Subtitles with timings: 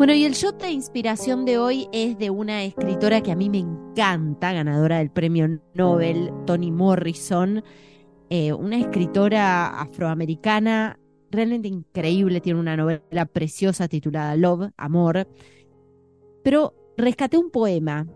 [0.00, 3.50] Bueno, y el shot de inspiración de hoy es de una escritora que a mí
[3.50, 7.62] me encanta, ganadora del premio Nobel, Toni Morrison,
[8.30, 10.98] eh, una escritora afroamericana
[11.30, 15.28] realmente increíble, tiene una novela preciosa titulada Love, Amor,
[16.42, 18.06] pero rescaté un poema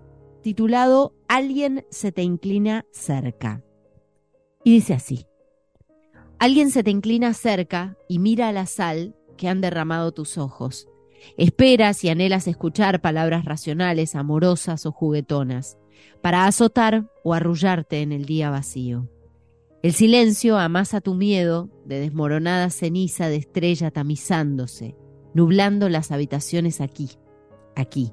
[0.40, 3.62] titulado Alguien se te inclina cerca.
[4.64, 5.26] Y dice así,
[6.38, 10.88] Alguien se te inclina cerca y mira la sal que han derramado tus ojos
[11.36, 15.78] Esperas y anhelas escuchar palabras racionales, amorosas o juguetonas,
[16.20, 19.08] para azotar o arrullarte en el día vacío.
[19.82, 24.96] El silencio amasa tu miedo de desmoronada ceniza de estrella tamizándose,
[25.34, 27.10] nublando las habitaciones aquí,
[27.76, 28.12] aquí.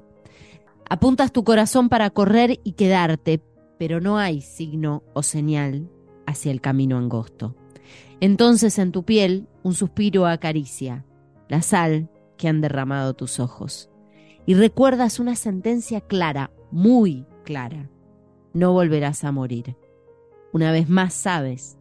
[0.90, 3.40] Apuntas tu corazón para correr y quedarte,
[3.78, 5.88] pero no hay signo o señal
[6.26, 7.56] hacia el camino angosto.
[8.20, 11.06] Entonces en tu piel un suspiro acaricia,
[11.48, 12.10] la sal
[12.42, 13.88] que han derramado tus ojos.
[14.46, 17.88] Y recuerdas una sentencia clara, muy clara.
[18.52, 19.76] No volverás a morir.
[20.52, 21.78] Una vez más sabes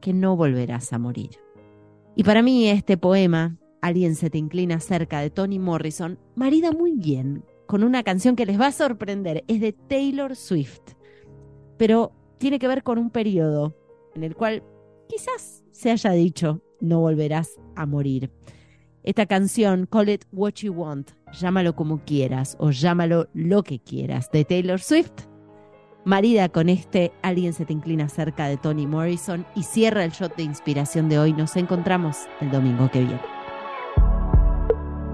[0.00, 1.40] que no volverás a morir.
[2.14, 6.92] Y para mí este poema, Alguien se te inclina cerca de Toni Morrison, marida muy
[6.92, 9.44] bien con una canción que les va a sorprender.
[9.46, 10.80] Es de Taylor Swift.
[11.76, 13.76] Pero tiene que ver con un periodo
[14.14, 14.62] en el cual
[15.06, 18.30] quizás se haya dicho no volverás a morir.
[19.04, 24.30] Esta canción, Call It What You Want, llámalo como quieras o llámalo lo que quieras,
[24.30, 25.26] de Taylor Swift,
[26.06, 30.34] marida con este Alguien se te inclina cerca de Toni Morrison y cierra el shot
[30.36, 31.34] de inspiración de hoy.
[31.34, 33.20] Nos encontramos el domingo que viene.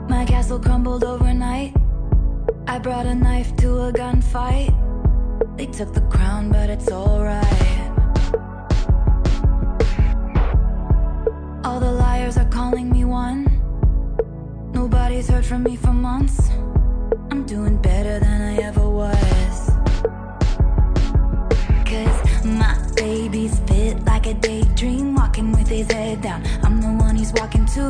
[0.09, 1.75] My castle crumbled overnight.
[2.69, 4.73] I brought a knife to a gunfight.
[5.57, 7.80] They took the crown, but it's alright.
[15.21, 16.49] Nobody's heard from me for months.
[17.31, 19.71] I'm doing better than I ever was.
[21.85, 26.43] Cause my baby's fit like a daydream, walking with his head down.
[26.63, 27.85] I'm the one he's walking to.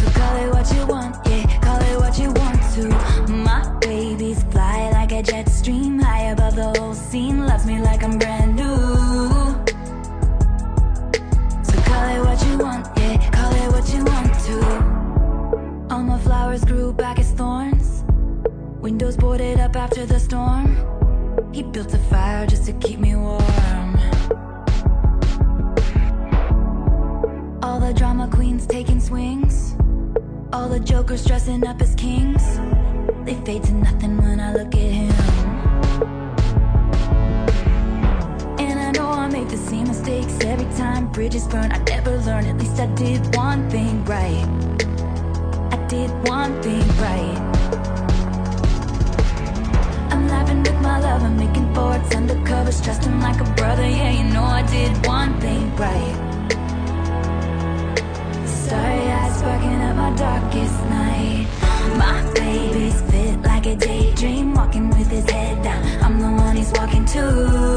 [0.00, 2.88] So call it what you want, yeah, call it what you want to.
[3.32, 8.02] My baby's fly like a jet stream, high above the whole scene, loves me like
[8.02, 8.43] I'm brand
[16.24, 18.02] flowers grew back as thorns.
[18.80, 20.68] Windows boarded up after the storm.
[21.52, 23.94] He built a fire just to keep me warm.
[27.62, 29.76] All the drama queens taking swings.
[30.52, 32.42] All the jokers dressing up as kings.
[33.26, 35.12] They fade to nothing when I look at him.
[38.58, 41.70] And I know I make the same mistakes every time bridges burn.
[41.70, 44.63] I never learn, at least I did one thing right.
[46.26, 47.38] One thing right.
[50.10, 53.82] I'm laughing with my love, I'm making forwards undercovers, trust him like a brother.
[53.86, 56.16] Yeah, you know I did one thing right.
[58.46, 61.46] Starry eyes sparking up my darkest night.
[61.98, 65.84] My baby's fit like a daydream, walking with his head down.
[66.02, 67.73] I'm the one he's walking to.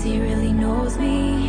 [0.00, 1.48] Cause he really knows me,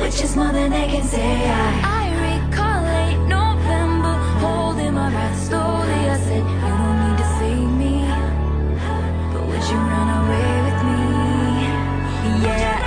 [0.00, 1.20] which is more than they can say.
[1.22, 6.00] I, I recall late November, holding my breath slowly.
[6.14, 7.94] I said, You don't need to save me,
[9.32, 11.00] but would you run away with me?
[12.46, 12.82] Yes,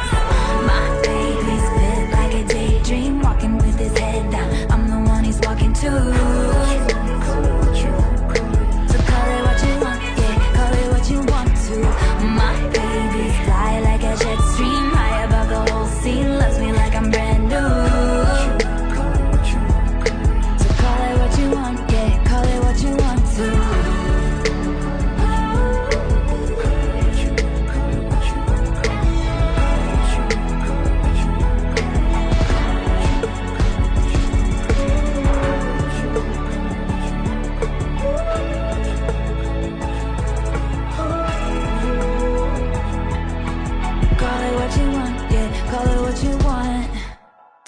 [0.72, 4.50] my baby's fit like a daydream, walking with his head down.
[4.72, 5.89] I'm the one he's walking to.
[9.10, 11.75] Call it what you want, yeah, call it what you want to.
[12.42, 13.19] My baby's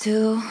[0.01, 0.41] two